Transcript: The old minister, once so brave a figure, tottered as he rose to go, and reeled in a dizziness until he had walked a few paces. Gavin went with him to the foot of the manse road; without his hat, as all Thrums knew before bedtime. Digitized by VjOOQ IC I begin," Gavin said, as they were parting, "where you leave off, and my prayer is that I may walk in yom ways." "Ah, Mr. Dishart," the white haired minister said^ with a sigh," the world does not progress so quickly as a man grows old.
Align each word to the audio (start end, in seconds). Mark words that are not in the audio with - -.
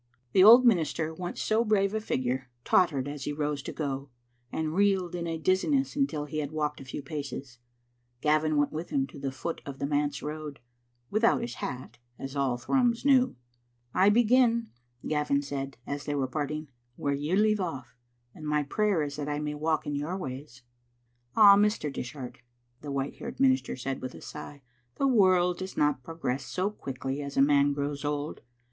The 0.31 0.43
old 0.43 0.65
minister, 0.65 1.13
once 1.13 1.39
so 1.43 1.63
brave 1.63 1.93
a 1.93 2.01
figure, 2.01 2.49
tottered 2.65 3.07
as 3.07 3.25
he 3.25 3.31
rose 3.33 3.61
to 3.61 3.71
go, 3.71 4.09
and 4.51 4.73
reeled 4.73 5.13
in 5.13 5.27
a 5.27 5.37
dizziness 5.37 5.95
until 5.95 6.25
he 6.25 6.39
had 6.39 6.51
walked 6.51 6.81
a 6.81 6.85
few 6.85 7.03
paces. 7.03 7.59
Gavin 8.19 8.57
went 8.57 8.71
with 8.71 8.89
him 8.89 9.05
to 9.05 9.19
the 9.19 9.31
foot 9.31 9.61
of 9.63 9.77
the 9.77 9.85
manse 9.85 10.23
road; 10.23 10.59
without 11.11 11.41
his 11.41 11.53
hat, 11.53 11.99
as 12.17 12.35
all 12.35 12.57
Thrums 12.57 13.05
knew 13.05 13.19
before 13.19 13.27
bedtime. 13.27 13.45
Digitized 13.45 13.93
by 13.93 13.99
VjOOQ 13.99 14.01
IC 14.01 14.01
I 14.01 14.09
begin," 14.09 14.67
Gavin 15.07 15.41
said, 15.43 15.77
as 15.85 16.05
they 16.05 16.15
were 16.15 16.27
parting, 16.27 16.67
"where 16.95 17.13
you 17.13 17.35
leave 17.35 17.59
off, 17.59 17.95
and 18.33 18.47
my 18.47 18.63
prayer 18.63 19.03
is 19.03 19.17
that 19.17 19.29
I 19.29 19.37
may 19.37 19.53
walk 19.53 19.85
in 19.85 19.93
yom 19.95 20.19
ways." 20.19 20.63
"Ah, 21.35 21.55
Mr. 21.55 21.93
Dishart," 21.93 22.39
the 22.81 22.89
white 22.91 23.17
haired 23.17 23.39
minister 23.39 23.73
said^ 23.75 23.99
with 23.99 24.15
a 24.15 24.21
sigh," 24.21 24.63
the 24.97 25.05
world 25.05 25.59
does 25.59 25.77
not 25.77 26.01
progress 26.01 26.43
so 26.43 26.71
quickly 26.71 27.21
as 27.21 27.37
a 27.37 27.41
man 27.43 27.71
grows 27.73 28.03
old. 28.03 28.41